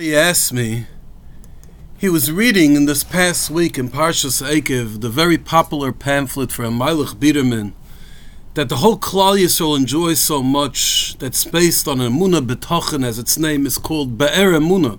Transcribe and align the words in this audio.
He 0.00 0.16
asked 0.16 0.54
me, 0.54 0.86
he 1.98 2.08
was 2.08 2.32
reading 2.32 2.74
in 2.74 2.86
this 2.86 3.04
past 3.04 3.50
week 3.50 3.76
in 3.76 3.90
Parshas 3.90 4.40
Eikev, 4.40 5.02
the 5.02 5.10
very 5.10 5.36
popular 5.36 5.92
pamphlet 5.92 6.50
from 6.50 6.78
Meilech 6.78 7.16
Biderman, 7.16 7.74
that 8.54 8.70
the 8.70 8.76
whole 8.76 8.96
Klal 8.96 9.38
Yisrael 9.38 9.76
enjoys 9.76 10.18
so 10.18 10.42
much, 10.42 11.18
that's 11.18 11.44
based 11.44 11.86
on 11.86 11.98
Emunah 11.98 12.46
B'tochen, 12.46 13.04
as 13.04 13.18
its 13.18 13.36
name 13.36 13.66
is 13.66 13.76
called 13.76 14.16
Be'er 14.16 14.52
Emunah. 14.52 14.98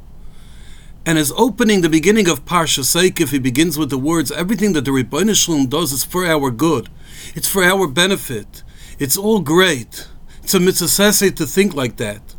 And 1.04 1.18
as 1.18 1.32
opening 1.32 1.82
the 1.82 1.90
beginning 1.90 2.30
of 2.30 2.46
Parshas 2.46 2.96
Eikev, 2.96 3.32
he 3.32 3.40
begins 3.40 3.80
with 3.80 3.90
the 3.90 3.98
words, 3.98 4.32
everything 4.32 4.74
that 4.74 4.86
the 4.86 4.92
Rebbeinu 4.92 5.36
Shalom 5.36 5.66
does 5.66 5.92
is 5.92 6.04
for 6.04 6.28
our 6.28 6.52
good. 6.52 6.90
It's 7.34 7.48
for 7.48 7.64
our 7.64 7.88
benefit. 7.88 8.62
It's 9.00 9.18
all 9.18 9.40
great. 9.40 10.08
It's 10.44 10.54
a 10.54 10.60
mitzvah 10.60 11.32
to 11.32 11.48
think 11.48 11.74
like 11.74 11.98
that. 11.98 12.36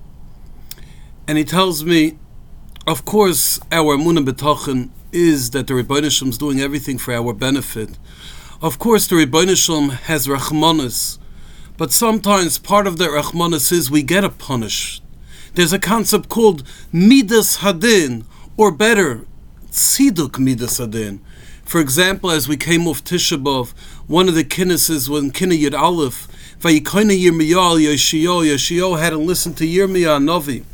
And 1.26 1.38
he 1.38 1.42
tells 1.44 1.84
me, 1.84 2.18
of 2.86 3.04
course, 3.04 3.60
our 3.70 3.96
Emunah 3.96 4.26
B'tochen 4.26 4.90
is 5.12 5.50
that 5.50 5.68
the 5.68 5.74
Rebbeinu 5.74 6.28
is 6.28 6.38
doing 6.38 6.60
everything 6.60 6.98
for 6.98 7.14
our 7.14 7.32
benefit. 7.32 7.96
Of 8.60 8.80
course, 8.80 9.06
the 9.06 9.16
Rebbeinu 9.16 9.92
has 9.92 10.26
Rachmanis, 10.26 11.18
but 11.76 11.92
sometimes 11.92 12.58
part 12.58 12.88
of 12.88 12.98
that 12.98 13.10
Rachmanis 13.10 13.70
is 13.70 13.88
we 13.88 14.02
get 14.02 14.24
a 14.24 14.30
punish. 14.30 15.00
There's 15.54 15.72
a 15.72 15.78
concept 15.78 16.28
called 16.28 16.64
Midas 16.90 17.58
Hadin, 17.58 18.24
or 18.56 18.72
better, 18.72 19.26
Tziduk 19.70 20.40
Midas 20.40 20.80
Hadin. 20.80 21.20
For 21.64 21.80
example, 21.80 22.32
as 22.32 22.48
we 22.48 22.56
came 22.56 22.88
off 22.88 23.04
Tisha 23.04 23.40
B'Av, 23.40 23.70
one 24.08 24.28
of 24.28 24.34
the 24.34 24.44
kinnises 24.44 25.08
was 25.08 25.22
in 25.22 25.30
Kinna 25.30 25.54
Yud 25.54 25.78
Aleph, 25.78 26.26
Vayikoina 26.58 27.16
Yirmiyah 27.16 27.78
Yeshio, 27.80 28.44
Yeshio 28.44 28.98
hadn't 28.98 29.24
listened 29.24 29.56
to 29.58 29.64
Yirmiyah 29.64 30.22
Novi 30.22 30.64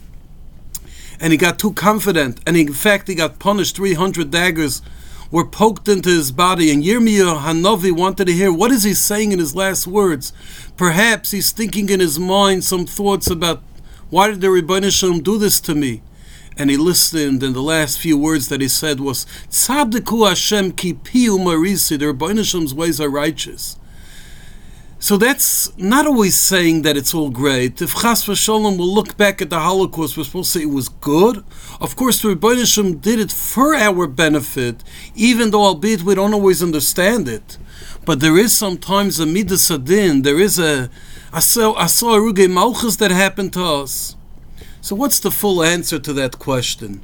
and 1.20 1.32
he 1.32 1.36
got 1.36 1.58
too 1.58 1.72
confident, 1.72 2.40
and 2.46 2.56
in 2.56 2.72
fact 2.72 3.08
he 3.08 3.14
got 3.14 3.38
punished. 3.38 3.76
300 3.76 4.30
daggers 4.30 4.82
were 5.30 5.44
poked 5.44 5.88
into 5.88 6.08
his 6.08 6.32
body, 6.32 6.70
and 6.70 6.82
Yirmiyah 6.82 7.40
Hanovi 7.40 7.92
wanted 7.92 8.26
to 8.26 8.32
hear 8.32 8.52
what 8.52 8.70
is 8.70 8.84
he 8.84 8.94
saying 8.94 9.32
in 9.32 9.38
his 9.38 9.54
last 9.54 9.86
words. 9.86 10.32
Perhaps 10.76 11.32
he's 11.32 11.52
thinking 11.52 11.88
in 11.90 12.00
his 12.00 12.18
mind 12.18 12.64
some 12.64 12.86
thoughts 12.86 13.28
about 13.28 13.62
why 14.10 14.28
did 14.28 14.40
the 14.40 14.46
Rebbeinu 14.46 14.90
Shalom 14.90 15.20
do 15.20 15.36
this 15.38 15.60
to 15.60 15.74
me? 15.74 16.02
And 16.56 16.70
he 16.70 16.76
listened, 16.76 17.42
and 17.42 17.54
the 17.54 17.60
last 17.60 17.98
few 17.98 18.16
words 18.16 18.48
that 18.48 18.60
he 18.60 18.68
said 18.68 19.00
was, 19.00 19.26
Tzadiku 19.50 20.26
Hashem 20.26 20.72
ki 20.72 20.94
piu 20.94 21.38
marisi, 21.38 21.98
the 21.98 22.06
Rebbeinu 22.06 22.44
Shalom's 22.44 22.74
ways 22.74 23.00
are 23.00 23.10
righteous. 23.10 23.76
So 25.00 25.16
that's 25.16 25.76
not 25.78 26.06
always 26.06 26.36
saying 26.36 26.82
that 26.82 26.96
it's 26.96 27.14
all 27.14 27.30
great. 27.30 27.80
If 27.80 27.94
Chas 27.94 28.24
v'Sholom 28.26 28.78
will 28.78 28.92
look 28.92 29.16
back 29.16 29.40
at 29.40 29.48
the 29.48 29.60
Holocaust, 29.60 30.16
we're 30.16 30.24
supposed 30.24 30.52
to 30.52 30.58
say 30.58 30.64
it 30.64 30.70
was 30.70 30.88
good. 30.88 31.44
Of 31.80 31.94
course, 31.94 32.20
the 32.20 32.34
Rebbeinu 32.34 33.00
did 33.00 33.20
it 33.20 33.30
for 33.30 33.76
our 33.76 34.08
benefit, 34.08 34.82
even 35.14 35.52
though, 35.52 35.62
albeit 35.62 36.02
we 36.02 36.16
don't 36.16 36.34
always 36.34 36.64
understand 36.64 37.28
it. 37.28 37.58
But 38.04 38.18
there 38.18 38.36
is 38.36 38.52
sometimes 38.52 39.20
a 39.20 39.26
midas 39.26 39.70
adin. 39.70 40.22
There 40.22 40.40
is 40.40 40.58
a 40.58 40.90
aso 41.32 41.76
aruge 41.76 42.50
malchus 42.50 42.96
that 42.96 43.12
happened 43.12 43.52
to 43.52 43.62
us. 43.62 44.16
So, 44.80 44.96
what's 44.96 45.20
the 45.20 45.30
full 45.30 45.62
answer 45.62 46.00
to 46.00 46.12
that 46.14 46.40
question? 46.40 47.02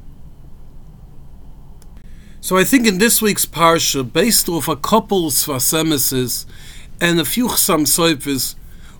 So, 2.40 2.56
I 2.56 2.64
think 2.64 2.88
in 2.88 2.98
this 2.98 3.22
week's 3.22 3.46
parsha, 3.46 4.02
based 4.10 4.48
off 4.48 4.66
a 4.66 4.76
couple 4.76 5.28
of 5.28 5.32
Sfas 5.32 5.72
Emeses, 5.72 6.44
and 7.10 7.20
a 7.20 7.24
few 7.26 7.48
Chasam 7.48 7.82
Soifers, 7.82 8.54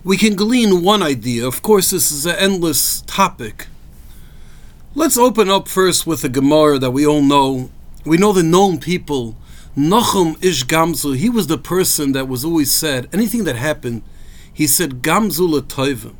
we 0.05 0.19
can 0.19 0.36
glean 0.36 0.83
one 0.83 1.02
idea. 1.02 1.47
Of 1.47 1.62
course, 1.62 1.88
this 1.88 2.12
is 2.12 2.27
an 2.27 2.36
endless 2.36 3.00
topic. 3.06 3.66
Let's 4.94 5.16
open 5.16 5.48
up 5.48 5.69
first 5.69 6.06
with 6.06 6.20
the 6.20 6.28
Gemara 6.28 6.78
that 6.78 6.91
we 6.91 7.06
all 7.06 7.22
know. 7.22 7.70
We 8.05 8.19
know 8.19 8.34
the 8.34 8.42
known 8.42 8.78
people. 8.78 9.36
Nachum 9.75 10.36
Ish 10.44 10.66
Gamzu, 10.66 11.16
he 11.16 11.30
was 11.30 11.47
the 11.47 11.56
person 11.56 12.12
that 12.12 12.28
was 12.28 12.44
always 12.44 12.70
said, 12.70 13.08
anything 13.10 13.44
that 13.44 13.56
happened, 13.56 14.03
he 14.53 14.66
said, 14.66 15.03
Gamzu 15.03 15.48
Latoiva. 15.48 16.15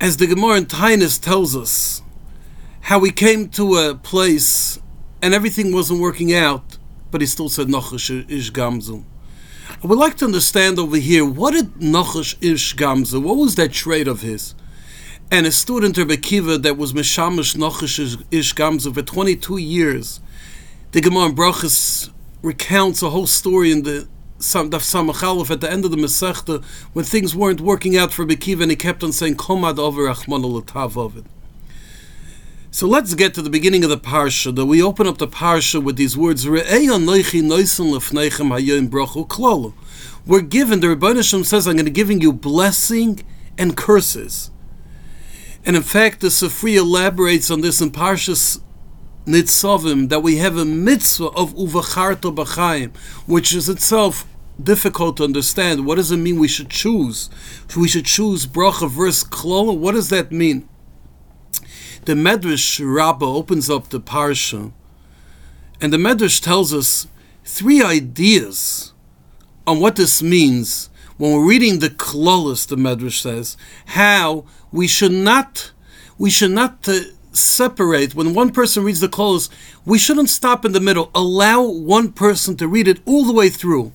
As 0.00 0.18
the 0.18 0.28
Gemara 0.28 0.58
in 0.58 0.66
Tainus 0.66 1.20
tells 1.20 1.56
us, 1.56 2.00
how 2.82 3.02
he 3.02 3.10
came 3.10 3.48
to 3.48 3.74
a 3.74 3.96
place 3.96 4.78
and 5.20 5.34
everything 5.34 5.72
wasn't 5.72 6.00
working 6.00 6.32
out, 6.32 6.78
but 7.10 7.20
he 7.20 7.26
still 7.26 7.48
said, 7.48 7.66
Nachum 7.66 8.30
Ish 8.30 8.52
Gamzu. 8.52 9.04
I 9.82 9.86
would 9.86 9.98
like 9.98 10.16
to 10.18 10.24
understand 10.24 10.78
over 10.78 10.96
here 10.96 11.24
what 11.24 11.52
did 11.52 11.74
Nachash 11.74 12.36
Ish 12.40 12.76
Gamza, 12.76 13.20
what 13.22 13.36
was 13.36 13.54
that 13.56 13.72
trait 13.72 14.08
of 14.08 14.20
his? 14.20 14.54
And 15.30 15.46
a 15.46 15.52
student 15.52 15.98
of 15.98 16.08
Akiva 16.08 16.62
that 16.62 16.76
was 16.76 16.92
Meshamish 16.92 17.56
Nachash 17.56 18.24
Ish 18.30 18.54
Gamza 18.54 18.92
for 18.92 19.02
22 19.02 19.56
years. 19.56 20.20
The 20.92 21.00
Gemara 21.00 21.26
in 21.26 21.34
Brachas 21.34 22.10
recounts 22.42 23.02
a 23.02 23.10
whole 23.10 23.26
story 23.26 23.72
in 23.72 23.82
the 23.82 24.06
Daf 24.38 24.82
Samachalef 24.82 25.50
at 25.50 25.60
the 25.60 25.70
end 25.70 25.84
of 25.84 25.90
the 25.90 25.96
Masechta 25.96 26.62
when 26.92 27.04
things 27.04 27.34
weren't 27.34 27.60
working 27.60 27.96
out 27.96 28.12
for 28.12 28.26
Bekiva 28.26 28.62
and 28.62 28.70
he 28.70 28.76
kept 28.76 29.02
on 29.02 29.12
saying 29.12 29.36
Komad 29.36 29.78
over 29.78 30.02
Achman 30.06 30.44
of 30.96 31.16
it. 31.16 31.24
So 32.74 32.88
let's 32.88 33.14
get 33.14 33.34
to 33.34 33.40
the 33.42 33.50
beginning 33.50 33.84
of 33.84 33.90
the 33.90 33.96
parsha. 33.96 34.52
That 34.52 34.66
we 34.66 34.82
open 34.82 35.06
up 35.06 35.18
the 35.18 35.28
parsha 35.28 35.80
with 35.80 35.94
these 35.94 36.16
words: 36.16 36.44
We're 36.48 36.64
given. 36.64 37.06
The 37.06 37.06
Rebbeinu 40.88 41.22
Shem 41.22 41.44
says, 41.44 41.68
"I'm 41.68 41.76
going 41.76 41.84
to 41.84 41.92
giving 41.92 42.20
you 42.20 42.32
blessing 42.32 43.22
and 43.56 43.76
curses." 43.76 44.50
And 45.64 45.76
in 45.76 45.82
fact, 45.82 46.18
the 46.18 46.26
Sifri 46.26 46.74
elaborates 46.74 47.48
on 47.48 47.60
this 47.60 47.80
in 47.80 47.92
Parshas 47.92 48.60
Nitzavim 49.24 50.08
that 50.08 50.24
we 50.24 50.38
have 50.38 50.56
a 50.56 50.64
mitzvah 50.64 51.26
of 51.26 51.54
uvacharto 51.54 52.34
b'chaim, 52.34 52.90
which 53.26 53.54
is 53.54 53.68
itself 53.68 54.26
difficult 54.60 55.18
to 55.18 55.22
understand. 55.22 55.86
What 55.86 55.94
does 55.94 56.10
it 56.10 56.16
mean? 56.16 56.40
We 56.40 56.48
should 56.48 56.70
choose. 56.70 57.30
We 57.76 57.86
should 57.86 58.06
choose 58.06 58.48
bracha 58.48 58.90
versus 58.90 59.22
klala. 59.22 59.78
What 59.78 59.94
does 59.94 60.08
that 60.08 60.32
mean? 60.32 60.68
The 62.06 62.14
Medrash 62.14 62.80
Rabbah 62.84 63.24
opens 63.24 63.70
up 63.70 63.88
the 63.88 64.00
parsha, 64.00 64.72
and 65.80 65.92
the 65.92 65.96
Medrash 65.96 66.42
tells 66.42 66.72
us 66.72 67.06
three 67.44 67.82
ideas 67.82 68.92
on 69.66 69.80
what 69.80 69.96
this 69.96 70.22
means 70.22 70.90
when 71.16 71.32
we're 71.32 71.46
reading 71.48 71.78
the 71.78 71.90
Klolis. 71.90 72.66
The 72.66 72.76
Medrash 72.76 73.20
says 73.20 73.56
how 73.86 74.44
we 74.72 74.86
should 74.86 75.12
not 75.12 75.72
we 76.18 76.30
should 76.30 76.52
not 76.52 76.88
uh, 76.88 77.00
separate 77.32 78.14
when 78.14 78.34
one 78.34 78.50
person 78.50 78.84
reads 78.84 79.00
the 79.00 79.08
Klolis. 79.08 79.48
We 79.84 79.98
shouldn't 79.98 80.30
stop 80.30 80.64
in 80.64 80.72
the 80.72 80.80
middle. 80.80 81.10
Allow 81.14 81.62
one 81.62 82.12
person 82.12 82.56
to 82.56 82.68
read 82.68 82.88
it 82.88 83.00
all 83.04 83.24
the 83.24 83.32
way 83.32 83.48
through. 83.48 83.92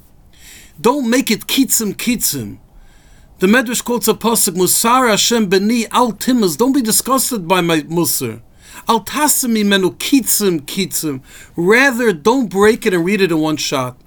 Don't 0.80 1.10
make 1.10 1.32
it 1.32 1.48
kitzim 1.48 1.94
kitzim. 1.96 2.60
The 3.40 3.48
Medrash 3.48 3.82
quotes 3.82 4.10
a 4.10 4.14
pasuk, 4.14 4.56
Musar 4.56 5.10
Hashem 5.10 5.48
beni 5.48 5.88
al 5.92 6.12
timas. 6.12 6.58
Don't 6.58 6.74
be 6.74 6.82
disgusted 6.82 7.48
by 7.48 7.62
my 7.62 7.80
musar. 7.84 8.42
Al 8.86 9.06
tasimi 9.06 9.66
menu 9.66 9.92
kitzim 9.92 10.60
kitzim. 10.60 11.22
Rather, 11.56 12.12
don't 12.12 12.50
break 12.50 12.86
it 12.86 12.94
and 12.94 13.06
read 13.06 13.22
it 13.22 13.32
in 13.32 13.40
one 13.40 13.56
shot. 13.56 13.98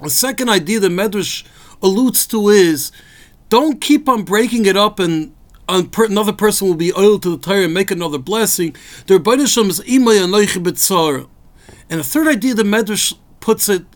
The 0.00 0.10
second 0.10 0.48
idea 0.48 0.78
the 0.78 0.86
Medrash 0.86 1.44
alludes 1.82 2.24
to 2.28 2.48
is, 2.48 2.92
don't 3.48 3.80
keep 3.80 4.08
on 4.08 4.22
breaking 4.22 4.66
it 4.66 4.76
up 4.76 5.00
and 5.00 5.34
another 5.68 6.32
person 6.32 6.68
will 6.68 6.76
be 6.76 6.92
oiled 6.92 7.24
to 7.24 7.30
the 7.30 7.38
tire 7.38 7.64
and 7.64 7.74
make 7.74 7.90
another 7.90 8.18
blessing. 8.18 8.76
The 9.08 9.18
Rebbeinu 9.18 9.40
is 9.40 9.80
imay 9.80 10.20
anoichi 10.24 11.28
And 11.90 11.98
the 11.98 12.04
third 12.04 12.28
idea 12.28 12.54
the 12.54 12.62
Medrash 12.62 13.12
puts 13.40 13.68
it 13.68 13.86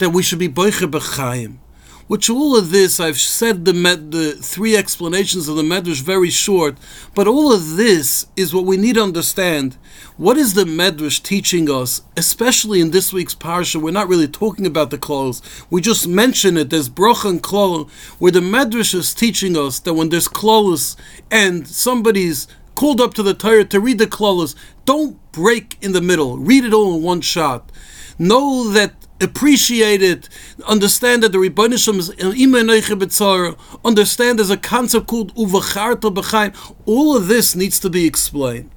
that 0.00 0.10
we 0.10 0.22
should 0.22 0.38
be 0.38 0.50
boicher 0.50 0.90
b'chaim. 0.90 1.60
Which 2.08 2.30
all 2.30 2.56
of 2.56 2.70
this, 2.70 3.00
I've 3.00 3.18
said 3.18 3.64
the, 3.64 3.72
med, 3.72 4.12
the 4.12 4.32
three 4.32 4.76
explanations 4.76 5.48
of 5.48 5.56
the 5.56 5.62
Medrash 5.62 6.00
very 6.02 6.30
short, 6.30 6.76
but 7.16 7.26
all 7.26 7.52
of 7.52 7.76
this 7.76 8.26
is 8.36 8.54
what 8.54 8.64
we 8.64 8.76
need 8.76 8.94
to 8.94 9.02
understand. 9.02 9.76
What 10.16 10.36
is 10.36 10.54
the 10.54 10.64
Medrash 10.64 11.20
teaching 11.20 11.68
us, 11.68 12.02
especially 12.16 12.80
in 12.80 12.92
this 12.92 13.12
week's 13.12 13.34
parsha? 13.34 13.82
We're 13.82 13.90
not 13.90 14.08
really 14.08 14.28
talking 14.28 14.66
about 14.66 14.90
the 14.90 14.98
clothes. 14.98 15.42
We 15.68 15.80
just 15.80 16.06
mention 16.06 16.56
it. 16.56 16.70
There's 16.70 16.88
brocha 16.88 17.28
and 17.28 17.42
klol, 17.42 17.90
where 18.20 18.32
the 18.32 18.40
Medrash 18.40 18.94
is 18.94 19.12
teaching 19.12 19.56
us 19.56 19.80
that 19.80 19.94
when 19.94 20.10
there's 20.10 20.28
clothes 20.28 20.96
and 21.28 21.66
somebody's 21.66 22.46
called 22.76 23.00
up 23.00 23.14
to 23.14 23.22
the 23.24 23.34
Torah 23.34 23.64
to 23.64 23.80
read 23.80 23.98
the 23.98 24.06
klolus, 24.06 24.54
don't 24.84 25.18
break 25.32 25.76
in 25.82 25.90
the 25.90 26.00
middle. 26.00 26.38
Read 26.38 26.64
it 26.64 26.72
all 26.72 26.94
in 26.96 27.02
one 27.02 27.20
shot. 27.20 27.72
Know 28.18 28.68
that 28.70 29.05
appreciate 29.20 30.02
it, 30.02 30.28
understand 30.66 31.22
that 31.22 31.32
the 31.32 31.38
Rebbeinu 31.38 31.74
is 31.74 33.20
uh, 33.20 33.78
understand 33.84 34.38
there's 34.38 34.50
a 34.50 34.56
concept 34.56 35.06
called 35.06 35.34
uvacharta 35.34 36.14
b'chaim. 36.14 36.74
All 36.86 37.16
of 37.16 37.28
this 37.28 37.54
needs 37.54 37.78
to 37.80 37.90
be 37.90 38.06
explained. 38.06 38.70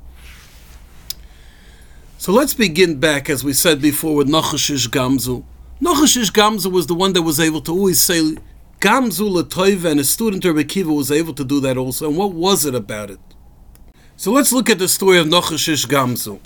So 2.18 2.34
let's 2.34 2.54
begin 2.54 3.00
back, 3.00 3.30
as 3.30 3.44
we 3.44 3.54
said 3.54 3.82
before, 3.82 4.16
with 4.16 4.28
Nachashish 4.28 4.90
Gamzu. 4.90 5.44
Nachashish 5.82 6.32
Gamzu 6.34 6.72
was 6.72 6.88
the 6.88 6.94
one 6.94 7.14
that 7.14 7.22
was 7.22 7.40
able 7.40 7.62
to 7.62 7.72
always 7.72 8.02
say 8.02 8.36
Gamzu 8.82 9.30
Latoiva, 9.30 9.92
and 9.92 10.00
a 10.00 10.04
student 10.04 10.44
of 10.46 10.58
Akiva 10.58 10.94
was 10.94 11.12
able 11.12 11.34
to 11.34 11.46
do 11.46 11.60
that 11.62 11.78
also. 11.78 12.10
And 12.10 12.18
what 12.18 12.34
was 12.34 12.66
it 12.66 12.76
about 12.76 13.10
it? 13.10 13.20
So 14.18 14.34
let's 14.34 14.52
look 14.52 14.70
at 14.70 14.80
the 14.80 14.90
story 14.90 15.18
of 15.18 15.28
Nochashish 15.28 15.88
Gamzu. 15.88 16.40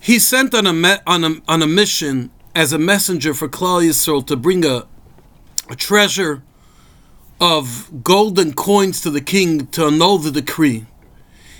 He 0.00 0.18
sent 0.18 0.52
on 0.54 0.66
a, 0.66 1.00
on, 1.06 1.22
a, 1.22 1.36
on 1.46 1.62
a 1.62 1.66
mission 1.68 2.32
as 2.54 2.72
a 2.72 2.78
messenger 2.78 3.34
for 3.34 3.48
Klal 3.48 3.86
Yisrael 3.86 4.26
to 4.26 4.36
bring 4.36 4.64
a, 4.64 4.86
a 5.68 5.76
treasure 5.76 6.42
of 7.40 8.04
golden 8.04 8.52
coins 8.52 9.00
to 9.00 9.10
the 9.10 9.20
king 9.20 9.66
to 9.68 9.86
annul 9.86 10.18
the 10.18 10.30
decree. 10.30 10.86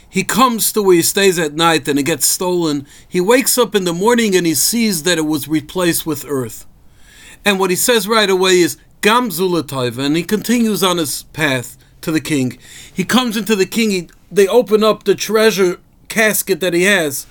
He 0.09 0.25
comes 0.25 0.73
to 0.73 0.83
where 0.83 0.97
he 0.97 1.03
stays 1.03 1.39
at 1.39 1.55
night 1.55 1.89
and 1.89 1.99
it 1.99 2.03
gets 2.03 2.27
stolen. 2.27 2.87
He 3.09 3.21
wakes 3.21 3.57
up 3.57 3.75
in 3.75 3.85
the 3.85 3.95
morning 3.95 4.37
and 4.37 4.47
he 4.47 4.55
sees 4.55 5.05
that 5.05 5.19
it 5.19 5.23
was 5.23 5.49
replaced 5.49 6.05
with 6.05 6.27
earth. 6.29 6.67
And 7.45 7.59
what 7.59 7.71
he 7.71 7.77
says 7.77 8.07
right 8.07 8.29
away 8.29 8.61
is 8.61 8.77
Gamzulataiva, 9.01 9.99
and 9.99 10.17
he 10.17 10.23
continues 10.23 10.83
on 10.83 10.99
his 10.99 11.25
path 11.33 11.77
to 12.03 12.13
the 12.13 12.21
king. 12.21 12.59
He 12.93 13.05
comes 13.05 13.37
into 13.37 13.57
the 13.57 13.67
king, 13.67 13.91
he, 13.91 14.09
they 14.31 14.47
open 14.47 14.85
up 14.85 15.05
the 15.05 15.17
treasure 15.17 15.81
casket 16.09 16.61
that 16.61 16.73
he 16.73 16.85
has. 16.85 17.27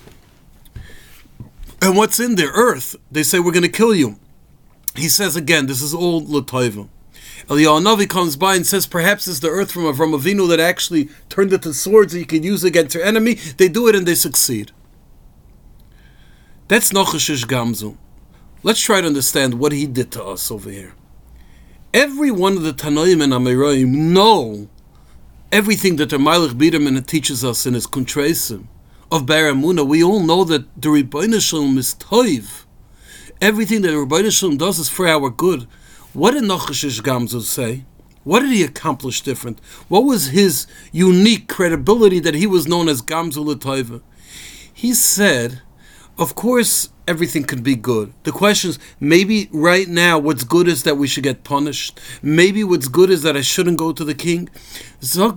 And 1.82 1.96
what's 1.96 2.20
in 2.20 2.36
there? 2.36 2.52
Earth. 2.52 2.94
They 3.10 3.24
say, 3.24 3.40
We're 3.40 3.50
going 3.50 3.64
to 3.64 3.68
kill 3.68 3.92
you. 3.92 4.20
He 4.94 5.08
says 5.08 5.34
again, 5.34 5.66
This 5.66 5.82
is 5.82 5.92
all 5.92 6.22
Lataiva. 6.22 6.88
Eliyahu 7.48 8.08
comes 8.08 8.36
by 8.36 8.54
and 8.54 8.64
says, 8.64 8.86
Perhaps 8.86 9.26
it's 9.26 9.40
the 9.40 9.48
earth 9.48 9.72
from 9.72 9.82
Avram 9.82 10.16
Avinu 10.16 10.48
that 10.48 10.60
actually 10.60 11.08
turned 11.28 11.52
into 11.52 11.74
swords 11.74 12.12
that 12.12 12.20
you 12.20 12.24
can 12.24 12.44
use 12.44 12.62
against 12.62 12.94
your 12.94 13.02
enemy. 13.02 13.34
They 13.34 13.66
do 13.66 13.88
it 13.88 13.96
and 13.96 14.06
they 14.06 14.14
succeed. 14.14 14.70
That's 16.68 16.92
Nochashish 16.92 17.46
Gamzu. 17.46 17.96
Let's 18.62 18.80
try 18.80 19.00
to 19.00 19.06
understand 19.08 19.54
what 19.54 19.72
he 19.72 19.86
did 19.86 20.12
to 20.12 20.24
us 20.24 20.52
over 20.52 20.70
here. 20.70 20.94
Every 21.92 22.30
one 22.30 22.56
of 22.56 22.62
the 22.62 22.72
Tanoim 22.72 23.20
and 23.20 23.32
Amiroim 23.32 23.88
know 23.88 24.68
everything 25.50 25.96
that 25.96 26.10
the 26.10 26.16
Meilech 26.18 26.52
Biderman 26.52 27.04
teaches 27.04 27.44
us 27.44 27.66
in 27.66 27.74
his 27.74 27.88
Kuntresim 27.88 28.68
of 29.12 29.26
Be'er 29.26 29.52
Emunah. 29.52 29.86
We 29.86 30.02
all 30.02 30.20
know 30.20 30.42
that 30.44 30.64
the 30.80 30.88
Rebbeinu 30.88 31.38
Shalom 31.38 31.76
is 31.76 31.94
toiv. 31.94 32.64
Everything 33.42 33.82
that 33.82 33.88
the 33.90 33.98
Rebbeinu 33.98 34.32
Shalom 34.32 34.56
does 34.56 34.78
is 34.78 34.88
for 34.88 35.06
our 35.06 35.28
good. 35.28 35.68
What 36.14 36.30
did 36.30 36.44
Nochashish 36.44 37.02
Gamzu 37.02 37.42
say? 37.42 37.84
What 38.24 38.40
did 38.40 38.52
he 38.52 38.62
accomplish 38.62 39.20
different? 39.20 39.60
What 39.88 40.04
was 40.04 40.28
his 40.28 40.66
unique 40.92 41.46
credibility 41.46 42.20
that 42.20 42.34
he 42.34 42.46
was 42.46 42.66
known 42.66 42.88
as 42.88 43.02
Gamzu 43.02 43.44
Lataiva? 43.44 44.00
He 44.72 44.94
said, 44.94 45.60
of 46.16 46.34
course, 46.34 46.88
everything 47.06 47.44
could 47.44 47.62
be 47.62 47.76
good. 47.76 48.14
The 48.22 48.32
question 48.32 48.70
is, 48.70 48.78
maybe 48.98 49.50
right 49.52 49.88
now 49.88 50.18
what's 50.18 50.44
good 50.44 50.68
is 50.68 50.84
that 50.84 50.96
we 50.96 51.06
should 51.06 51.24
get 51.24 51.44
punished. 51.44 52.00
Maybe 52.22 52.64
what's 52.64 52.88
good 52.88 53.10
is 53.10 53.22
that 53.24 53.36
I 53.36 53.42
shouldn't 53.42 53.76
go 53.76 53.92
to 53.92 54.04
the 54.04 54.14
king. 54.14 54.48
Says 55.00 55.34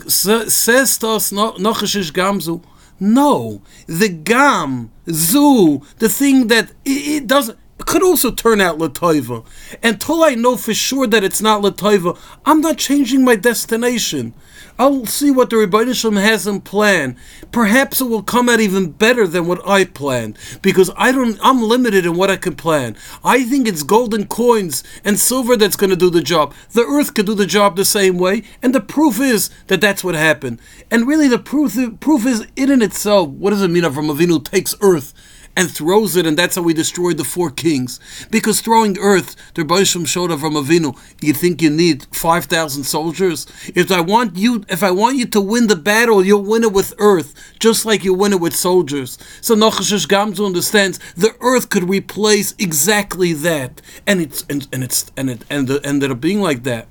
to 0.99 1.07
us 1.09 1.31
Nachashish 1.33 2.13
Gamzu, 2.13 2.63
no, 2.99 3.61
the 3.87 4.09
gam, 4.09 4.91
zu, 5.09 5.81
the 5.99 6.09
thing 6.09 6.47
that 6.47 6.71
it, 6.85 7.23
it 7.23 7.27
doesn't 7.27 7.57
could 7.85 8.03
also 8.03 8.31
turn 8.31 8.61
out 8.61 8.77
Latoiva. 8.79 9.45
Until 9.83 10.23
I 10.23 10.35
know 10.35 10.57
for 10.57 10.73
sure 10.73 11.07
that 11.07 11.23
it's 11.23 11.41
not 11.41 11.61
Latoiva, 11.61 12.17
I'm 12.45 12.61
not 12.61 12.77
changing 12.77 13.23
my 13.23 13.35
destination. 13.35 14.33
I'll 14.77 15.05
see 15.05 15.31
what 15.31 15.49
the 15.49 15.55
Rebbeinu 15.55 16.21
has 16.21 16.45
in 16.45 16.59
plan. 16.59 17.15
Perhaps 17.51 18.01
it 18.01 18.05
will 18.05 18.23
come 18.23 18.49
out 18.49 18.59
even 18.59 18.91
better 18.91 19.25
than 19.25 19.47
what 19.47 19.65
I 19.65 19.85
planned, 19.85 20.37
because 20.61 20.91
I 20.97 21.13
don't. 21.13 21.39
I'm 21.41 21.61
limited 21.63 22.05
in 22.05 22.17
what 22.17 22.29
I 22.29 22.35
can 22.35 22.55
plan. 22.55 22.97
I 23.23 23.45
think 23.45 23.67
it's 23.67 23.83
golden 23.83 24.27
coins 24.27 24.83
and 25.05 25.17
silver 25.17 25.55
that's 25.55 25.77
going 25.77 25.91
to 25.91 25.95
do 25.95 26.09
the 26.09 26.21
job. 26.21 26.53
The 26.71 26.83
earth 26.83 27.13
could 27.13 27.25
do 27.25 27.35
the 27.35 27.45
job 27.45 27.77
the 27.77 27.85
same 27.85 28.17
way, 28.17 28.43
and 28.61 28.75
the 28.75 28.81
proof 28.81 29.21
is 29.21 29.49
that 29.67 29.79
that's 29.79 30.03
what 30.03 30.15
happened. 30.15 30.59
And 30.91 31.07
really, 31.07 31.29
the 31.29 31.39
proof 31.39 31.73
the 31.73 31.91
proof 31.91 32.25
is 32.25 32.45
in 32.57 32.69
and 32.69 32.83
itself. 32.83 33.29
What 33.29 33.51
does 33.51 33.61
it 33.61 33.69
mean? 33.69 33.83
Avram 33.83 34.13
Avinu 34.13 34.43
takes 34.43 34.75
earth 34.81 35.13
and 35.57 35.71
throws 35.71 36.15
it, 36.15 36.25
and 36.25 36.37
that's 36.37 36.55
how 36.55 36.61
we 36.61 36.73
destroyed 36.73 37.17
the 37.17 37.23
four 37.23 37.49
kings. 37.49 37.99
Because 38.29 38.61
throwing 38.61 38.97
earth, 38.99 39.35
the 39.53 39.63
Baisham 39.63 40.07
showed 40.07 40.31
of 40.31 40.41
Avinu. 40.41 40.97
You 41.21 41.33
think 41.33 41.61
you 41.61 41.69
need 41.69 42.05
five 42.11 42.45
thousand 42.45 42.83
soldiers? 42.83 43.47
If 43.75 43.91
I 43.91 44.01
want 44.01 44.35
you, 44.35 44.65
if 44.69 44.83
I 44.83 44.91
want 44.91 45.17
you 45.17 45.25
to 45.27 45.41
win 45.41 45.67
the 45.67 45.75
battle, 45.75 46.25
you'll 46.25 46.43
win 46.43 46.63
it 46.63 46.73
with 46.73 46.93
earth, 46.97 47.33
just 47.59 47.85
like 47.85 48.03
you 48.03 48.13
win 48.13 48.33
it 48.33 48.41
with 48.41 48.55
soldiers. 48.55 49.17
So 49.41 49.55
Nochashish 49.55 50.07
Gamzu 50.07 50.45
understands 50.45 50.99
the 51.15 51.35
earth 51.39 51.69
could 51.69 51.89
replace 51.89 52.53
exactly 52.59 53.33
that, 53.33 53.81
and 54.05 54.21
it's 54.21 54.45
and, 54.49 54.67
and 54.71 54.83
it's 54.83 55.11
and 55.15 55.29
it 55.29 55.45
and 55.49 55.69
it 55.69 55.85
ended 55.85 56.11
up 56.11 56.21
being 56.21 56.41
like 56.41 56.63
that. 56.63 56.87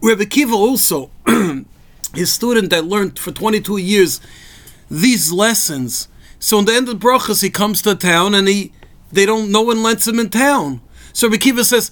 Rebbe 0.00 0.26
Kiva 0.26 0.54
also, 0.54 1.10
his 2.14 2.32
student 2.32 2.70
that 2.70 2.84
learned 2.84 3.18
for 3.18 3.32
22 3.32 3.76
years 3.78 4.20
these 4.90 5.30
lessons 5.30 6.08
so 6.38 6.58
in 6.60 6.64
the 6.66 6.74
end 6.74 6.88
of 6.88 6.98
brachas, 6.98 7.42
he 7.42 7.50
comes 7.50 7.82
to 7.82 7.94
town 7.94 8.34
and 8.34 8.48
he 8.48 8.72
they 9.10 9.26
don't 9.26 9.50
no 9.50 9.62
one 9.62 9.82
lets 9.82 10.06
him 10.06 10.18
in 10.18 10.30
town. 10.30 10.80
So 11.12 11.28
Rekiva 11.28 11.64
says, 11.64 11.90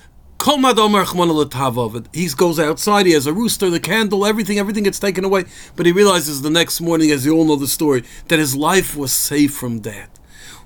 he 2.12 2.28
goes 2.36 2.58
outside, 2.58 3.06
he 3.06 3.12
has 3.12 3.26
a 3.26 3.32
rooster, 3.32 3.70
the 3.70 3.80
candle, 3.80 4.26
everything, 4.26 4.58
everything 4.58 4.84
gets 4.84 5.00
taken 5.00 5.24
away. 5.24 5.44
But 5.74 5.86
he 5.86 5.92
realizes 5.92 6.42
the 6.42 6.50
next 6.50 6.80
morning, 6.80 7.10
as 7.10 7.24
you 7.24 7.34
all 7.34 7.46
know 7.46 7.56
the 7.56 7.66
story, 7.66 8.04
that 8.28 8.38
his 8.38 8.54
life 8.54 8.94
was 8.94 9.12
safe 9.12 9.54
from 9.54 9.80
that. 9.80 10.10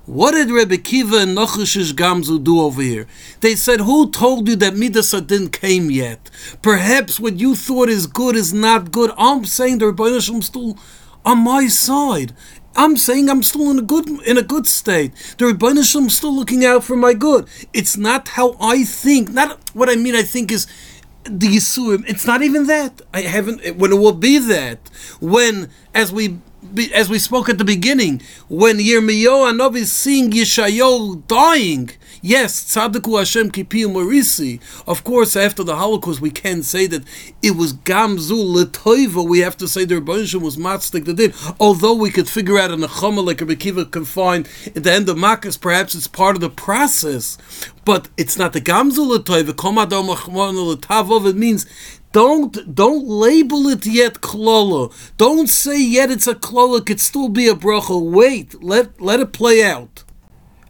What 0.05 0.31
did 0.31 0.49
Rebbe 0.51 0.77
Kiva 0.77 1.19
and 1.19 1.37
Nachashish 1.37 1.93
Gamzu 1.93 2.43
do 2.43 2.59
over 2.59 2.81
here? 2.81 3.07
They 3.39 3.55
said, 3.55 3.81
Who 3.81 4.11
told 4.11 4.47
you 4.47 4.55
that 4.57 4.75
Midas 4.75 5.13
Adin 5.13 5.49
came 5.49 5.89
yet? 5.89 6.29
Perhaps 6.61 7.19
what 7.19 7.39
you 7.39 7.55
thought 7.55 7.87
is 7.87 8.07
good 8.07 8.35
is 8.35 8.53
not 8.53 8.91
good. 8.91 9.11
I'm 9.17 9.45
saying 9.45 9.77
the 9.77 9.87
Rebbe 9.87 10.21
still 10.21 10.77
on 11.23 11.37
my 11.39 11.67
side. 11.67 12.33
I'm 12.75 12.97
saying 12.97 13.29
I'm 13.29 13.43
still 13.43 13.69
in 13.71 13.79
a 13.79 13.81
good 13.81 14.07
in 14.09 14.37
a 14.37 14.41
good 14.41 14.67
state. 14.67 15.13
The 15.37 15.45
Rebbeinu 15.45 15.83
still 16.09 16.33
looking 16.33 16.65
out 16.65 16.83
for 16.83 16.95
my 16.95 17.13
good. 17.13 17.47
It's 17.73 17.97
not 17.97 18.29
how 18.29 18.55
I 18.59 18.83
think. 18.83 19.29
Not 19.31 19.59
what 19.73 19.89
I 19.89 19.95
mean. 19.95 20.15
I 20.15 20.23
think 20.23 20.51
is 20.51 20.67
the 21.23 21.47
Yisurim. 21.47 22.07
It's 22.07 22.25
not 22.25 22.41
even 22.41 22.67
that. 22.67 23.01
I 23.13 23.21
haven't. 23.21 23.75
When 23.75 23.91
it 23.91 23.97
will 23.97 24.13
be 24.13 24.37
that. 24.39 24.79
When 25.19 25.69
as 25.93 26.11
we 26.13 26.39
as 26.93 27.09
we 27.09 27.19
spoke 27.19 27.49
at 27.49 27.57
the 27.57 27.65
beginning, 27.65 28.21
when 28.47 28.77
Yirmiyahu 28.77 29.51
Anav 29.51 29.75
is 29.75 29.91
seeing 29.91 30.31
Yeshayahu 30.31 31.27
dying, 31.27 31.89
yes, 32.21 32.63
Tzaddiku 32.63 33.17
Hashem 33.17 33.51
Kipi 33.51 33.85
Marisi. 33.85 34.61
Of 34.87 35.03
course, 35.03 35.35
after 35.35 35.63
the 35.63 35.75
Holocaust, 35.75 36.21
we 36.21 36.31
can 36.31 36.63
say 36.63 36.87
that 36.87 37.03
it 37.41 37.51
was 37.51 37.73
Gamzu 37.73 38.55
Letoiva. 38.55 39.27
We 39.27 39.39
have 39.39 39.57
to 39.57 39.67
say 39.67 39.85
the 39.85 39.95
Rebbeinu 39.95 40.41
was 40.41 40.57
Matzdik 40.57 41.05
that 41.05 41.15
did. 41.15 41.33
Although 41.59 41.95
we 41.95 42.11
could 42.11 42.29
figure 42.29 42.57
out 42.57 42.71
a 42.71 42.77
Nechama 42.77 43.25
like 43.25 43.41
Rebbe 43.41 43.55
Kiva 43.55 43.85
can 43.85 44.05
find 44.05 44.47
at 44.75 44.83
the 44.83 44.91
end 44.91 45.09
of 45.09 45.17
Makkos, 45.17 45.59
perhaps 45.59 45.95
it's 45.95 46.07
part 46.07 46.35
of 46.35 46.41
the 46.41 46.49
process, 46.49 47.37
but 47.85 48.09
it's 48.17 48.37
not 48.37 48.53
the 48.53 48.61
Gamzu 48.61 49.17
Letoiva. 49.17 49.53
Komadom. 49.53 50.09
It 51.29 51.35
means 51.35 51.65
don't 52.11 52.75
don't 52.75 53.07
label 53.07 53.67
it 53.67 53.85
yet 53.85 54.15
klola. 54.15 54.93
Don't 55.17 55.47
say 55.47 55.81
yet 55.81 56.11
it's 56.11 56.27
a 56.27 56.35
klola. 56.35 56.79
It 56.79 56.85
could 56.85 56.99
still 56.99 57.29
be 57.29 57.47
a 57.47 57.53
bracha. 57.55 58.01
Wait, 58.01 58.61
let 58.61 58.99
let 59.01 59.19
it 59.19 59.33
play 59.33 59.63
out. 59.63 60.03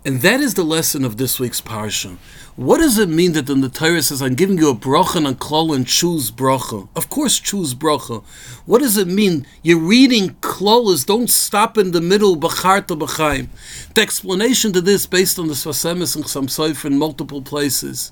And 0.05 0.21
that 0.21 0.39
is 0.39 0.55
the 0.55 0.63
lesson 0.63 1.05
of 1.05 1.17
this 1.17 1.39
week's 1.39 1.61
parsha. 1.61 2.17
What 2.57 2.79
does 2.79 2.97
it 2.97 3.07
mean 3.07 3.31
that 3.31 3.45
the 3.45 3.69
Torah 3.69 4.03
says, 4.03 4.21
"I'm 4.21 4.35
giving 4.35 4.57
you 4.57 4.69
a 4.69 4.75
bracha 4.75 5.25
and 5.25 5.39
klol 5.39 5.73
and 5.73 5.87
choose 5.87 6.31
bracha"? 6.31 6.89
Of 6.97 7.09
course, 7.09 7.39
choose 7.39 7.73
bracha. 7.73 8.23
What 8.65 8.81
does 8.81 8.97
it 8.97 9.07
mean? 9.07 9.47
You're 9.63 9.79
reading 9.79 10.35
klolas. 10.41 11.05
Don't 11.05 11.29
stop 11.29 11.77
in 11.77 11.91
the 11.91 12.01
middle. 12.01 12.35
B'charta 12.35 12.99
b'chaim. 12.99 13.47
The 13.93 14.01
explanation 14.01 14.73
to 14.73 14.81
this, 14.81 15.05
based 15.05 15.39
on 15.39 15.47
the 15.47 15.53
Sfas 15.53 15.85
Emes 15.89 16.17
and 16.17 16.25
Chasam 16.25 16.85
in 16.85 16.99
multiple 16.99 17.41
places, 17.41 18.11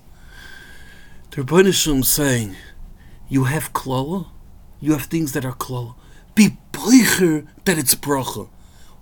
the 1.31 1.43
Rebbeinu 1.43 2.05
saying 2.05 2.55
you 3.27 3.43
have 3.43 3.74
klola, 3.74 4.27
you 4.79 4.93
have 4.93 5.03
things 5.03 5.34
that 5.34 5.43
are 5.43 5.51
klola. 5.51 5.96
Be 6.34 6.58
boicher 6.72 7.46
that 7.65 7.77
it's 7.77 7.93
bracha. 7.93 8.48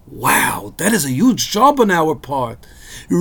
Wow, 0.10 0.74
that 0.78 0.94
is 0.94 1.06
a 1.06 1.12
huge 1.12 1.52
job 1.52 1.80
on 1.80 1.92
our 1.92 2.16
part. 2.16 2.66
Be 3.10 3.16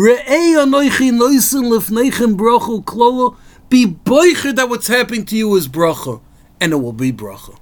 boicher 3.86 4.54
that 4.54 4.68
what's 4.68 4.86
happening 4.86 5.24
to 5.26 5.36
you 5.36 5.56
is 5.56 5.68
bracha, 5.68 6.20
and 6.60 6.72
it 6.72 6.76
will 6.76 6.92
be 6.92 7.12
bracha 7.12 7.58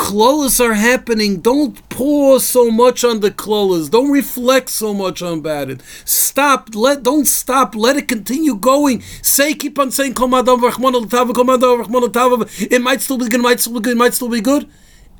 klolas 0.00 0.64
are 0.64 0.74
happening, 0.74 1.40
don't 1.40 1.86
pour 1.90 2.40
so 2.40 2.70
much 2.70 3.04
on 3.04 3.20
the 3.20 3.30
klolas. 3.30 3.90
Don't 3.90 4.10
reflect 4.10 4.70
so 4.70 4.94
much 4.94 5.20
on 5.20 5.38
about 5.38 5.68
it. 5.68 5.82
Stop. 6.06 6.70
Let 6.74 7.02
don't 7.02 7.26
stop. 7.26 7.74
Let 7.74 7.96
it 7.96 8.08
continue 8.08 8.56
going. 8.56 9.02
Say, 9.22 9.52
keep 9.52 9.78
on 9.78 9.90
saying, 9.90 10.14
It 10.16 10.20
might 12.82 13.02
still 13.02 13.18
be 13.18 13.28
good. 13.28 13.34
It 13.34 13.42
might 13.42 13.60
still 13.60 13.74
be 13.74 13.80
good. 13.80 13.92
It 13.92 13.96
might 13.96 14.14
still 14.14 14.30
be 14.30 14.40
good, 14.40 14.66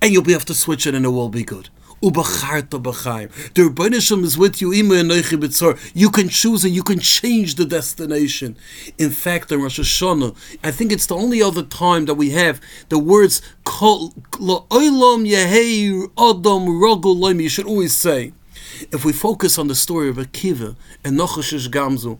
and 0.00 0.12
you'll 0.12 0.22
be 0.22 0.32
able 0.32 0.46
to 0.46 0.54
switch 0.54 0.86
it, 0.86 0.94
and 0.94 1.04
it 1.04 1.10
will 1.10 1.28
be 1.28 1.44
good. 1.44 1.68
Ubacharta 2.02 2.82
b'chaim. 2.82 3.30
The 3.54 3.62
Rebbeinu 3.62 4.24
is 4.24 4.38
with 4.38 4.60
you. 4.60 4.72
Ima 4.72 4.94
enoichi 4.94 5.38
b'tzor. 5.38 5.78
You 5.94 6.10
can 6.10 6.28
choose 6.28 6.64
and 6.64 6.74
you 6.74 6.82
can 6.82 6.98
change 6.98 7.56
the 7.56 7.66
destination. 7.66 8.56
In 8.98 9.10
fact, 9.10 9.52
in 9.52 9.60
Rosh 9.60 9.78
Hashanah, 9.80 10.34
I 10.64 10.70
think 10.70 10.92
it's 10.92 11.06
the 11.06 11.16
only 11.16 11.42
other 11.42 11.62
time 11.62 12.06
that 12.06 12.14
we 12.14 12.30
have 12.30 12.60
the 12.88 12.98
words 12.98 13.42
Kol 13.64 14.12
Olam 14.32 15.28
Yehei 15.28 16.04
Adam 16.16 16.66
Rogul. 16.66 17.40
You 17.40 17.48
should 17.48 17.66
always 17.66 17.96
say. 17.96 18.32
If 18.92 19.04
we 19.04 19.12
focus 19.12 19.58
on 19.58 19.68
the 19.68 19.74
story 19.74 20.08
of 20.08 20.16
Akiva 20.16 20.74
and 21.04 21.18
Nochashish 21.18 21.68
Gamzu, 21.68 22.18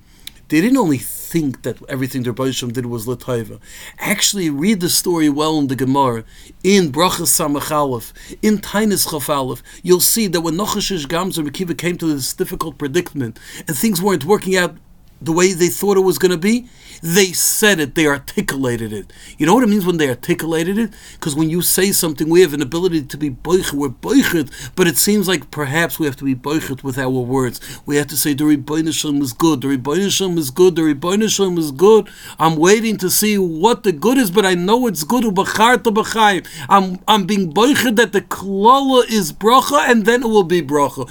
they 0.51 0.61
didn't 0.61 0.77
only 0.77 0.99
think 0.99 1.63
that 1.63 1.79
everything 1.89 2.25
the 2.25 2.33
Rebbeinu 2.33 2.73
did 2.73 2.87
was 2.87 3.07
Lataiva. 3.07 3.61
Actually, 3.99 4.51
read 4.51 4.81
the 4.81 4.89
story 4.89 5.29
well 5.29 5.59
in 5.59 5.69
the 5.69 5.77
Gemara, 5.77 6.25
in 6.65 6.91
Brachas 6.91 7.31
Samach 7.31 8.13
in 8.43 8.59
Tainis 8.59 9.09
Chaf 9.11 9.63
you'll 9.85 10.01
see 10.01 10.27
that 10.27 10.41
when 10.41 10.55
Nochashish 10.57 11.07
Gamzu 11.07 11.39
and 11.39 11.53
Akiva 11.53 11.79
came 11.79 11.97
to 11.99 12.07
this 12.07 12.35
difficult 12.35 12.79
predicament 12.79 13.39
and 13.69 13.77
things 13.77 14.03
weren't 14.03 14.25
working 14.25 14.57
out 14.57 14.77
the 15.21 15.33
way 15.33 15.53
they 15.53 15.69
thought 15.69 15.97
it 15.97 16.01
was 16.01 16.19
going 16.19 16.31
to 16.31 16.39
be, 16.39 16.69
they 17.03 17.33
said 17.33 17.81
it, 17.81 17.95
they 17.95 18.07
articulated 18.07 18.93
it. 18.93 19.11
You 19.39 19.47
know 19.47 19.55
what 19.55 19.65
it 19.65 19.69
means 19.69 19.87
when 19.87 19.97
they 19.97 20.09
articulated 20.09 20.79
it? 20.79 20.91
Because 21.15 21.35
when 21.35 21.49
you 21.49 21.63
say 21.63 21.93
something, 21.93 22.29
we 22.29 22.43
have 22.43 22.53
an 22.53 22.61
ability 22.61 23.03
to 23.05 23.17
be 23.17 23.31
boichet, 23.31 23.73
we're 23.73 23.89
boichet, 23.89 24.51
but 24.77 24.87
it 24.87 24.99
seems 24.99 25.27
like 25.27 25.51
perhaps 25.51 25.99
we 25.99 26.05
have 26.07 26.17
to 26.17 26.25
be 26.25 26.35
boichet 26.35 26.83
with 26.83 26.99
our 26.99 27.09
words. 27.09 27.61
We 27.87 27.97
have 27.97 28.07
to 28.09 28.17
say, 28.17 28.35
the 28.35 28.45
Rebbeinu 28.45 28.89
is 29.23 29.33
good, 29.33 29.63
the 29.63 29.69
Rebbeinu 29.69 30.39
is 30.39 30.51
good, 30.51 30.77
the 30.77 30.83
Rebbeinu 30.83 31.59
is 31.59 31.71
good. 31.73 32.09
I'm 32.39 32.57
waiting 32.57 32.97
to 32.99 33.11
see 33.11 33.39
what 33.39 33.83
the 33.83 33.93
good 33.93 34.19
is, 34.19 34.31
but 34.31 34.45
I 34.45 34.55
know 34.55 34.87
it's 34.87 35.05
good. 35.05 35.25
I'm, 35.25 36.99
I'm 37.09 37.25
being 37.27 37.53
boichet 37.53 37.97
that 37.97 38.13
the 38.13 38.21
klala 38.21 39.11
is 39.11 39.33
bracha, 39.33 39.89
and 39.89 40.05
then 40.05 40.23
it 40.23 40.29
will 40.29 40.45
be 40.45 40.61
bracha. 40.61 41.07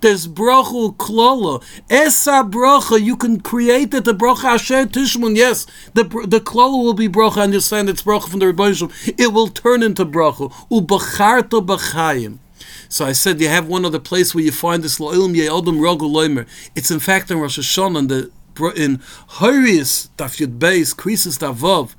There's 0.00 0.26
bracha, 0.28 0.96
klala. 1.14 1.62
Esa 1.88 2.44
bracha 2.44 3.00
you 3.00 3.16
can 3.16 3.40
create 3.40 3.94
it, 3.94 4.04
the 4.04 4.14
bracha 4.14 4.54
asher 4.54 4.86
tishmun. 4.86 5.36
Yes, 5.36 5.66
the 5.94 6.04
the 6.04 6.40
klala 6.40 6.82
will 6.82 6.94
be 6.94 7.08
bracha. 7.08 7.42
Understand 7.42 7.88
it's 7.88 8.02
bracha 8.02 8.28
from 8.28 8.40
the 8.40 8.46
Rebbeinu. 8.46 9.14
It 9.18 9.32
will 9.32 9.48
turn 9.48 9.82
into 9.82 10.04
bracha. 10.04 10.52
Ubacharta 10.70 11.64
b'chayim. 11.64 12.38
So 12.88 13.04
I 13.04 13.12
said 13.12 13.40
you 13.40 13.48
have 13.48 13.66
one 13.66 13.84
other 13.84 13.98
place 13.98 14.34
where 14.34 14.44
you 14.44 14.52
find 14.52 14.82
this 14.82 14.98
lo'ilim 14.98 15.34
ye'odom 15.34 15.78
loimer. 15.78 16.46
It's 16.74 16.90
in 16.90 17.00
fact 17.00 17.30
in 17.30 17.38
Rosh 17.38 17.58
Hashanah 17.58 17.98
in 17.98 18.06
the 18.08 18.30
in 18.76 18.98
Horius 19.38 20.10
Daf 20.16 20.36
Beis 20.58 20.94
Krisis 20.94 21.38
Davov 21.38 21.94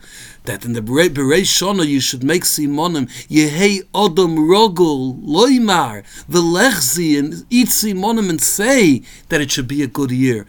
that 0.46 0.66
in 0.66 0.74
the 0.74 0.82
Berei 0.82 1.42
Shana 1.42 1.86
you 1.86 2.00
should 2.00 2.24
make 2.24 2.44
simonim 2.44 3.08
Yehei 3.28 3.84
Odom 3.94 4.38
Rogul 4.38 5.22
Loimar 5.24 6.04
Velechzi 6.30 7.18
and 7.20 7.46
eat 7.50 7.68
simonim 7.68 8.30
and 8.30 8.42
say 8.42 9.02
that 9.30 9.42
it 9.42 9.52
should 9.52 9.68
be 9.68 9.82
a 9.84 9.88
good 9.88 10.12
year. 10.12 10.46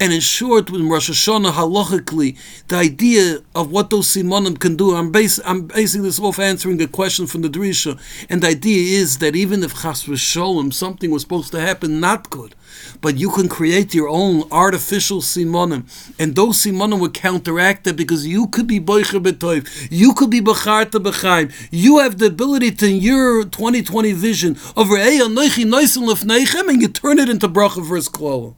And 0.00 0.14
in 0.14 0.20
short, 0.20 0.70
with 0.70 0.80
Rosh 0.80 1.10
Hashanah 1.10 1.52
halachically, 1.52 2.38
the 2.68 2.76
idea 2.76 3.40
of 3.54 3.70
what 3.70 3.90
those 3.90 4.06
simonim 4.08 4.58
can 4.58 4.74
do, 4.74 4.94
I'm, 4.96 5.12
base, 5.12 5.38
I'm 5.44 5.66
basing 5.66 6.02
this 6.04 6.18
off 6.18 6.38
answering 6.38 6.80
a 6.80 6.86
question 6.86 7.26
from 7.26 7.42
the 7.42 7.50
Drisha. 7.50 8.00
And 8.30 8.42
the 8.42 8.48
idea 8.48 8.98
is 8.98 9.18
that 9.18 9.36
even 9.36 9.62
if 9.62 9.82
Chas 9.82 10.04
v'sholem, 10.04 10.72
something 10.72 11.10
was 11.10 11.20
supposed 11.20 11.52
to 11.52 11.60
happen 11.60 12.00
not 12.00 12.30
good, 12.30 12.54
but 13.02 13.18
you 13.18 13.30
can 13.30 13.46
create 13.46 13.92
your 13.92 14.08
own 14.08 14.44
artificial 14.50 15.20
simonim, 15.20 15.84
and 16.18 16.34
those 16.34 16.64
simonim 16.64 16.98
would 16.98 17.12
counteract 17.12 17.84
that 17.84 17.96
because 17.96 18.26
you 18.26 18.46
could 18.46 18.66
be 18.66 18.80
boicher 18.80 19.22
betoiv, 19.22 19.88
you 19.90 20.14
could 20.14 20.30
be 20.30 20.40
bacharta 20.40 20.92
b'chaim, 20.92 21.52
you 21.70 21.98
have 21.98 22.18
the 22.18 22.26
ability 22.26 22.70
to 22.70 22.88
in 22.88 22.96
your 22.96 23.44
2020 23.44 24.12
vision 24.12 24.52
of 24.76 24.88
re'ei 24.88 25.20
anoichi 25.20 25.64
noisim 25.64 26.08
lefneichem, 26.08 26.68
and 26.68 26.80
you 26.80 26.88
turn 26.88 27.18
it 27.18 27.28
into 27.28 27.48
bracha 27.48 27.86
versus 27.86 28.08
klol. 28.08 28.56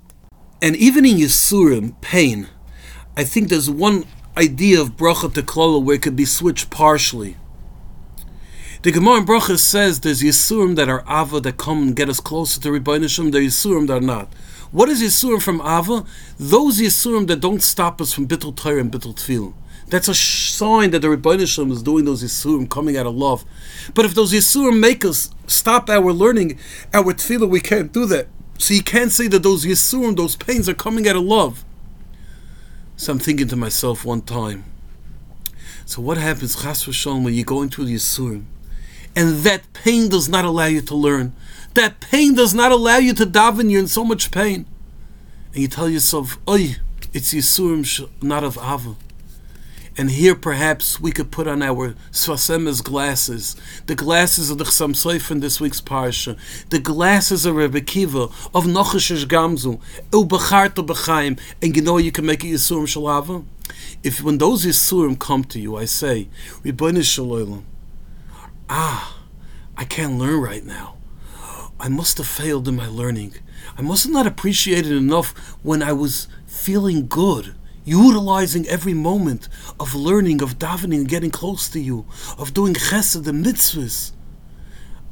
And 0.62 0.76
even 0.76 1.04
in 1.04 1.16
Yisurim, 1.16 2.00
pain, 2.00 2.46
I 3.16 3.24
think 3.24 3.48
there's 3.48 3.68
one 3.68 4.04
idea 4.36 4.80
of 4.80 4.96
bracha 4.96 5.34
to 5.34 5.42
klola 5.42 5.82
where 5.82 5.96
it 5.96 6.02
could 6.02 6.16
be 6.16 6.24
switched 6.24 6.70
partially. 6.70 7.36
The 8.82 8.90
Gemara 8.90 9.18
in 9.18 9.26
Bracha 9.26 9.58
says 9.58 10.00
there's 10.00 10.22
Yisurim 10.22 10.74
that 10.76 10.88
are 10.88 11.04
Ava 11.08 11.40
that 11.40 11.56
come 11.56 11.82
and 11.82 11.96
get 11.96 12.08
us 12.08 12.18
closer 12.18 12.60
to 12.60 12.68
Rebbeinu 12.68 13.08
Shem, 13.08 13.30
there's 13.30 13.54
Yisurim 13.54 13.86
that 13.88 13.98
are 13.98 14.00
not. 14.00 14.32
What 14.72 14.88
is 14.88 15.02
Yisurim 15.02 15.42
from 15.42 15.60
Ava? 15.60 16.04
Those 16.38 16.80
Yisurim 16.80 17.26
that 17.28 17.40
don't 17.40 17.62
stop 17.62 18.00
us 18.00 18.12
from 18.12 18.26
Bittul 18.26 18.56
Torah 18.56 18.80
and 18.80 18.90
Bittul 18.90 19.14
Tefillah. 19.14 19.54
That's 19.88 20.08
a 20.08 20.14
sign 20.14 20.90
that 20.92 21.00
the 21.00 21.08
Rebbeinu 21.08 21.70
is 21.70 21.82
doing 21.82 22.04
those 22.04 22.24
Yisurim 22.24 22.68
coming 22.68 22.96
out 22.96 23.06
of 23.06 23.14
love. 23.14 23.44
But 23.94 24.04
if 24.04 24.14
those 24.14 24.32
Yisurim 24.32 24.80
make 24.80 25.04
us 25.04 25.30
stop 25.46 25.88
our 25.88 26.12
learning, 26.12 26.58
our 26.92 27.12
Tefillah, 27.12 27.48
we 27.48 27.60
can't 27.60 27.92
do 27.92 28.06
that. 28.06 28.26
So 28.62 28.74
you 28.74 28.82
can't 28.84 29.10
say 29.10 29.26
that 29.26 29.42
those 29.42 29.64
yisurim, 29.64 30.16
those 30.16 30.36
pains 30.36 30.68
are 30.68 30.74
coming 30.74 31.08
out 31.08 31.16
of 31.16 31.24
love. 31.24 31.64
So 32.94 33.10
I'm 33.10 33.18
thinking 33.18 33.48
to 33.48 33.56
myself 33.56 34.04
one 34.04 34.22
time. 34.22 34.62
So 35.84 36.00
what 36.00 36.16
happens, 36.16 36.54
chas 36.62 36.84
v'shalom, 36.84 37.24
when 37.24 37.34
you 37.34 37.42
go 37.42 37.62
into 37.62 37.84
the 37.84 37.96
yisurim, 37.96 38.44
and 39.16 39.38
that 39.38 39.64
pain 39.72 40.08
does 40.08 40.28
not 40.28 40.44
allow 40.44 40.66
you 40.66 40.80
to 40.80 40.94
learn. 40.94 41.34
That 41.74 41.98
pain 41.98 42.36
does 42.36 42.54
not 42.54 42.70
allow 42.70 42.98
you 42.98 43.14
to 43.14 43.26
daven. 43.26 43.68
You're 43.68 43.80
in 43.80 43.88
so 43.88 44.04
much 44.04 44.30
pain, 44.30 44.64
and 45.52 45.62
you 45.62 45.66
tell 45.66 45.88
yourself, 45.88 46.38
"Oy, 46.48 46.76
it's 47.12 47.34
yisurim, 47.34 48.08
not 48.22 48.44
of 48.44 48.56
ava." 48.58 48.94
And 49.96 50.10
here 50.10 50.34
perhaps 50.34 50.98
we 50.98 51.12
could 51.12 51.30
put 51.30 51.46
on 51.46 51.62
our 51.62 51.90
Sfas 52.10 52.48
Emes 52.48 52.82
glasses, 52.82 53.56
the 53.86 53.94
glasses 53.94 54.48
of 54.50 54.56
the 54.56 54.64
Chassam 54.64 54.94
Sofer 54.94 55.32
in 55.32 55.40
this 55.40 55.60
week's 55.60 55.82
Parsha, 55.82 56.38
the 56.70 56.78
glasses 56.78 57.44
of 57.44 57.56
Rebbe 57.56 57.82
Kiva, 57.82 58.22
of 58.54 58.64
Nochashish 58.64 59.26
Gamzu, 59.26 59.80
Ubacharta 60.10 60.86
B'chaim, 60.86 61.38
and 61.60 61.76
you 61.76 61.82
know 61.82 61.98
you 61.98 62.10
can 62.10 62.24
make 62.24 62.42
a 62.42 62.46
Yisurim 62.46 62.84
Shalava? 62.84 63.44
If 64.02 64.22
when 64.22 64.38
those 64.38 64.64
Yisurim 64.64 65.18
come 65.18 65.44
to 65.44 65.60
you, 65.60 65.76
I 65.76 65.84
say, 65.84 66.28
Rebbeinu 66.64 67.04
Shalom, 67.04 67.66
ah, 68.70 69.18
I 69.76 69.84
can't 69.84 70.18
learn 70.18 70.40
right 70.40 70.64
now. 70.64 70.96
I 71.78 71.88
must 71.88 72.16
have 72.16 72.26
failed 72.26 72.66
in 72.66 72.76
my 72.76 72.86
learning. 72.86 73.34
I 73.76 73.82
must 73.82 74.04
have 74.04 74.12
not 74.12 74.26
appreciated 74.26 74.92
enough 74.92 75.34
when 75.62 75.82
I 75.82 75.92
was 75.92 76.28
feeling 76.46 77.08
good 77.08 77.54
utilizing 77.84 78.66
every 78.68 78.94
moment 78.94 79.48
of 79.80 79.94
learning, 79.94 80.42
of 80.42 80.58
davening, 80.58 81.06
getting 81.06 81.30
close 81.30 81.68
to 81.70 81.80
you, 81.80 82.06
of 82.38 82.54
doing 82.54 82.74
chesed 82.74 83.26
and 83.26 83.44
mitzvahs. 83.44 84.12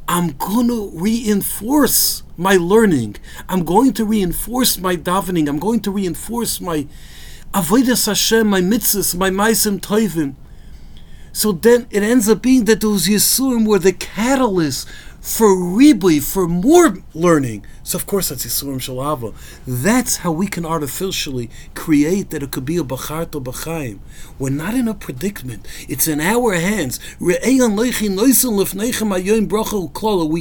I'm 0.08 0.32
going 0.32 0.68
to 0.68 0.90
reinforce 0.94 2.22
my 2.36 2.56
learning. 2.56 3.16
I'm 3.48 3.64
going 3.64 3.92
to 3.94 4.04
reinforce 4.04 4.78
my 4.78 4.96
davening. 4.96 5.48
I'm 5.48 5.58
going 5.58 5.80
to 5.80 5.90
reinforce 5.90 6.60
my 6.60 6.88
avodas 7.54 8.06
Hashem, 8.06 8.46
my 8.48 8.60
mitzvahs, 8.60 9.16
my 9.16 9.30
maisim 9.30 9.80
toivim. 9.80 10.34
So 11.32 11.52
then 11.52 11.86
it 11.90 12.02
ends 12.02 12.28
up 12.28 12.42
being 12.42 12.64
that 12.64 12.80
those 12.80 13.06
Yisurim 13.06 13.66
were 13.66 13.78
the 13.78 13.92
catalyst 13.92 14.88
for 15.20 15.48
ribui, 15.48 16.22
for 16.22 16.48
more 16.48 16.96
learning. 17.14 17.66
So 17.82 17.96
of 17.98 18.06
course 18.06 18.30
that's 18.30 18.46
Yisurim 18.46 18.76
Shalava. 18.76 19.34
That's 19.66 20.16
how 20.18 20.32
we 20.32 20.46
can 20.46 20.64
artificially 20.64 21.50
create 21.74 22.30
that 22.30 22.42
it 22.42 22.50
could 22.50 22.64
be 22.64 22.78
a 22.78 22.82
Bacharto 22.82 23.42
Bachaim. 23.42 23.98
We're 24.38 24.50
not 24.50 24.74
in 24.74 24.88
a 24.88 24.94
predicament. 24.94 25.66
It's 25.88 26.08
in 26.08 26.20
our 26.20 26.54
hands. 26.54 26.98
We 27.20 27.34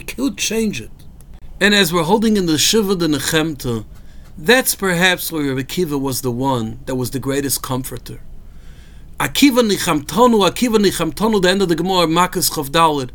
could 0.01 0.37
change 0.37 0.81
it. 0.81 0.91
And 1.61 1.75
as 1.75 1.91
we're 1.91 2.03
holding 2.03 2.37
in 2.37 2.45
the 2.45 2.57
Shiva 2.57 2.95
the 2.95 3.07
Nechemta, 3.07 3.83
that's 4.37 4.75
perhaps 4.75 5.29
where 5.29 5.53
Rabbi 5.53 5.61
Akiva 5.63 5.99
was 5.99 6.21
the 6.21 6.31
one 6.31 6.79
that 6.85 6.95
was 6.95 7.11
the 7.11 7.19
greatest 7.19 7.61
comforter. 7.61 8.21
Akiva 9.19 9.69
Nichamtonu, 9.69 10.49
Akiva 10.49 10.77
Nichamtonu, 10.77 11.41
the 11.41 11.49
end 11.49 11.61
of 11.61 11.67
the 11.67 11.75
Gemara, 11.75 12.07
Makas 12.07 12.49
Chavdalid. 12.51 13.09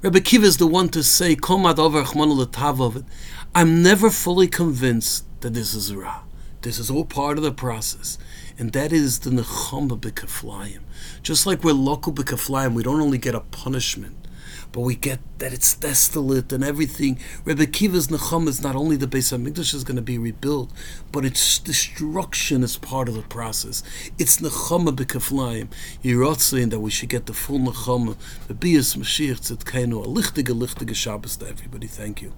Rabbi 0.00 0.20
Kiva 0.20 0.46
is 0.46 0.58
the 0.58 0.66
one 0.68 0.88
to 0.90 1.02
say, 1.02 1.36
I'm 3.54 3.82
never 3.82 4.10
fully 4.10 4.46
convinced 4.46 5.40
that 5.40 5.54
this 5.54 5.74
is 5.74 5.92
Ra. 5.92 6.22
This 6.62 6.78
is 6.78 6.88
all 6.88 7.04
part 7.04 7.36
of 7.36 7.42
the 7.42 7.50
process. 7.50 8.16
And 8.56 8.72
that 8.74 8.92
is 8.92 9.18
the 9.20 9.30
Nechama 9.30 9.98
B'Kaflayim. 9.98 10.82
Just 11.24 11.46
like 11.46 11.64
we're 11.64 11.72
local 11.72 12.12
B'Kaflayim, 12.12 12.74
we 12.74 12.84
don't 12.84 13.00
only 13.00 13.18
get 13.18 13.34
a 13.34 13.40
punishment, 13.40 14.17
but 14.72 14.80
we 14.80 14.94
get 14.94 15.20
that 15.38 15.52
it's 15.52 15.74
desolate 15.74 16.52
and 16.52 16.64
everything. 16.64 17.18
Rebbe 17.44 17.66
Kiva's 17.66 18.08
Necham 18.08 18.48
is 18.48 18.62
not 18.62 18.76
only 18.76 18.96
the 18.96 19.06
Beis 19.06 19.36
Hamikdash 19.36 19.74
is 19.74 19.84
going 19.84 19.96
to 19.96 20.02
be 20.02 20.18
rebuilt, 20.18 20.70
but 21.12 21.24
its 21.24 21.58
destruction 21.58 22.62
is 22.62 22.76
part 22.76 23.08
of 23.08 23.14
the 23.14 23.22
process. 23.22 23.82
It's 24.18 24.38
Nechama 24.38 24.94
b'kaflayim. 24.94 25.68
Yirotzin 26.02 26.70
that 26.70 26.80
we 26.80 26.90
should 26.90 27.08
get 27.08 27.26
the 27.26 27.34
full 27.34 27.58
Nechama. 27.58 28.16
The 28.46 28.54
Bias 28.54 28.94
Mashiach 28.96 29.40
Tzidkenu. 29.40 30.04
A 30.04 30.08
lichtige, 30.08 30.54
lichtige 30.54 30.94
Shabbos 30.94 31.36
to 31.36 31.48
everybody. 31.48 31.86
Thank 31.86 32.22
you. 32.22 32.32